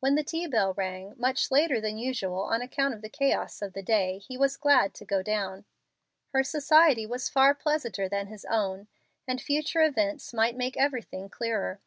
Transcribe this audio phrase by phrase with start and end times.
[0.00, 3.74] When the tea bell rang, much later than usual on account of the chaos of
[3.74, 5.66] the day, he was glad to go down.
[6.32, 8.88] Her society was far pleasanter than his own,
[9.26, 11.82] and future events might make everything clearer.